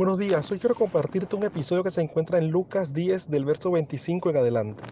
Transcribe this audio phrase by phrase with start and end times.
[0.00, 3.70] Buenos días, hoy quiero compartirte un episodio que se encuentra en Lucas 10 del verso
[3.70, 4.82] 25 en adelante.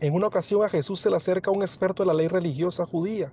[0.00, 3.30] En una ocasión a Jesús se le acerca un experto de la ley religiosa judía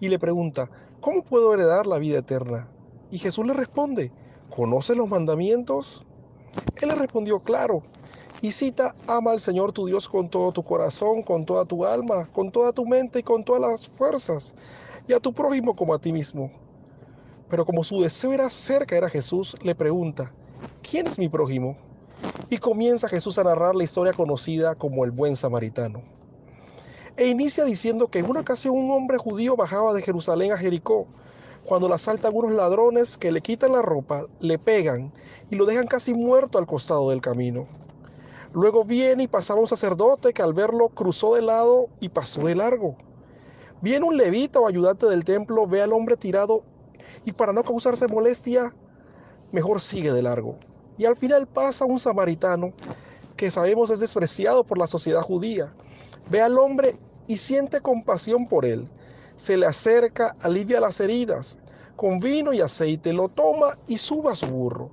[0.00, 0.68] y le pregunta,
[1.00, 2.68] ¿cómo puedo heredar la vida eterna?
[3.10, 4.12] Y Jesús le responde,
[4.54, 6.04] ¿conoce los mandamientos?
[6.76, 7.82] Él le respondió, claro,
[8.42, 12.28] y cita, ama al Señor tu Dios con todo tu corazón, con toda tu alma,
[12.34, 14.54] con toda tu mente y con todas las fuerzas,
[15.08, 16.50] y a tu prójimo como a ti mismo.
[17.48, 20.32] Pero como su deseo era cerca era Jesús, le pregunta,
[20.82, 21.76] ¿quién es mi prójimo?
[22.50, 26.02] Y comienza Jesús a narrar la historia conocida como el buen samaritano.
[27.16, 31.06] E inicia diciendo que en una ocasión un hombre judío bajaba de Jerusalén a Jericó,
[31.64, 35.12] cuando le asaltan unos ladrones que le quitan la ropa, le pegan
[35.50, 37.66] y lo dejan casi muerto al costado del camino.
[38.52, 42.54] Luego viene y pasaba un sacerdote que al verlo cruzó de lado y pasó de
[42.54, 42.96] largo.
[43.82, 46.62] Viene un levita o ayudante del templo, ve al hombre tirado
[47.28, 48.72] y para no causarse molestia,
[49.52, 50.56] mejor sigue de largo.
[50.96, 52.72] Y al final pasa un samaritano
[53.36, 55.70] que sabemos es despreciado por la sociedad judía.
[56.30, 58.88] Ve al hombre y siente compasión por él.
[59.36, 61.58] Se le acerca, alivia las heridas,
[61.96, 64.90] con vino y aceite, lo toma y sube a su burro.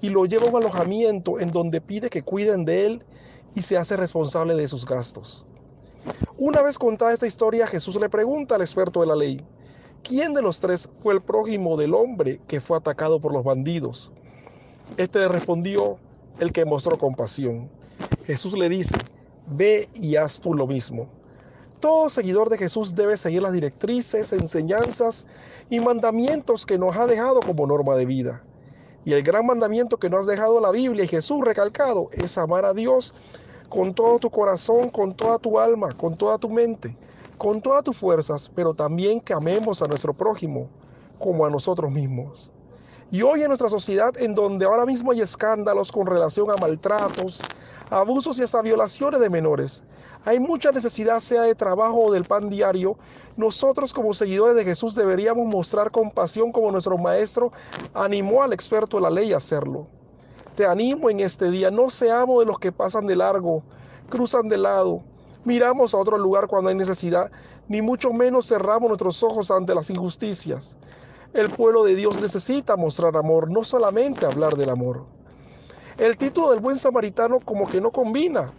[0.00, 3.04] Y lo lleva a un alojamiento en donde pide que cuiden de él
[3.54, 5.46] y se hace responsable de sus gastos.
[6.36, 9.46] Una vez contada esta historia, Jesús le pregunta al experto de la ley,
[10.02, 14.10] ¿quién de los tres fue el prójimo del hombre que fue atacado por los bandidos?
[14.96, 15.98] Este le respondió,
[16.38, 17.68] el que mostró compasión.
[18.26, 18.94] Jesús le dice,
[19.46, 21.08] ve y haz tú lo mismo.
[21.80, 25.26] Todo seguidor de Jesús debe seguir las directrices, enseñanzas
[25.70, 28.42] y mandamientos que nos ha dejado como norma de vida.
[29.04, 32.64] Y el gran mandamiento que nos ha dejado la Biblia y Jesús recalcado es amar
[32.64, 33.14] a Dios
[33.68, 36.96] con todo tu corazón, con toda tu alma, con toda tu mente
[37.38, 40.68] con todas tus fuerzas, pero también que amemos a nuestro prójimo
[41.18, 42.50] como a nosotros mismos.
[43.10, 47.42] Y hoy en nuestra sociedad, en donde ahora mismo hay escándalos con relación a maltratos,
[47.88, 49.84] abusos y hasta violaciones de menores,
[50.24, 52.98] hay mucha necesidad, sea de trabajo o del pan diario,
[53.36, 57.52] nosotros como seguidores de Jesús deberíamos mostrar compasión como nuestro maestro
[57.94, 59.86] animó al experto de la ley a hacerlo.
[60.56, 63.62] Te animo en este día, no seamos de los que pasan de largo,
[64.08, 65.02] cruzan de lado,
[65.46, 67.30] miramos a otro lugar cuando hay necesidad,
[67.68, 70.76] ni mucho menos cerramos nuestros ojos ante las injusticias.
[71.32, 75.06] El pueblo de Dios necesita mostrar amor, no solamente hablar del amor.
[75.98, 78.52] El título del buen samaritano como que no combina.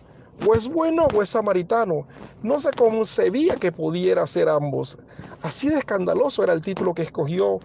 [0.47, 2.07] O es bueno o es samaritano.
[2.41, 4.97] No se concebía que pudiera ser ambos.
[5.41, 7.59] Así de escandaloso era el título que escogió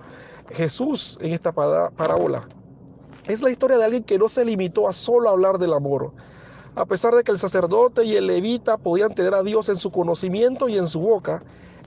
[0.51, 2.49] Jesús en esta parábola.
[3.25, 6.13] Es la historia de alguien que no se limitó a solo hablar del amor,
[6.75, 9.91] a pesar de que el sacerdote y el levita podían tener a Dios en su
[9.91, 11.43] conocimiento y en su boca,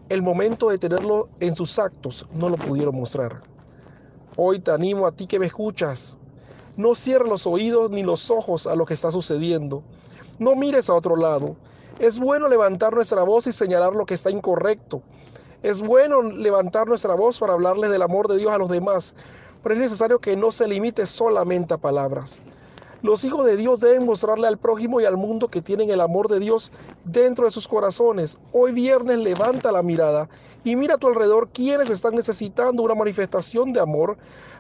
[0.10, 3.42] el momento de tenerlo en sus actos no lo pudieron mostrar.
[4.38, 6.20] Hoy te animo a ti que me escuchas.
[6.78, 9.82] No cierres los oídos ni los ojos a lo que está sucediendo.
[10.38, 11.56] No mires a otro lado.
[11.98, 15.02] Es bueno levantar nuestra voz y señalar lo que está incorrecto.
[15.64, 19.16] Es bueno levantar nuestra voz para hablarles del amor de Dios a los demás,
[19.64, 22.42] pero es necesario que no se limite solamente a palabras.
[23.06, 26.28] Los hijos de Dios deben mostrarle al prójimo y al mundo que tienen el amor
[26.28, 26.72] de Dios
[27.04, 28.40] dentro de sus corazones.
[28.52, 30.28] Hoy viernes levanta la mirada
[30.64, 34.18] y mira a tu alrededor quienes están necesitando una manifestación de amor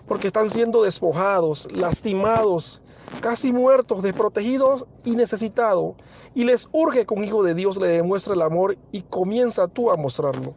[0.07, 2.83] porque están siendo despojados, lastimados,
[3.19, 5.95] casi muertos, desprotegidos y necesitados.
[6.35, 9.89] Y les urge que un hijo de Dios le demuestre el amor y comienza tú
[9.89, 10.53] a mostrarlo.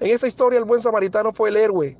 [0.00, 1.94] En esa historia el buen samaritano fue el héroe,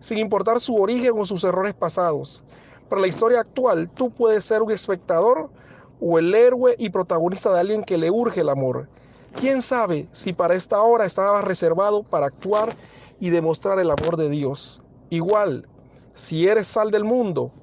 [0.00, 2.42] sin importar su origen o sus errores pasados.
[2.88, 5.52] Para la historia actual, tú puedes ser un espectador
[5.98, 8.90] o el héroe y protagonista de alguien que le urge el amor.
[9.34, 12.76] ¿Quién sabe si para esta hora estaba reservado para actuar
[13.18, 14.82] y demostrar el amor de Dios?
[15.08, 15.68] Igual,
[16.12, 17.56] si eres sal del mundo,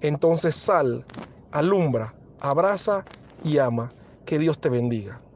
[0.00, 1.08] entonces sal,
[1.50, 3.08] alumbra, abraza
[3.42, 3.94] y ama.
[4.24, 5.27] Que Dios te bendiga.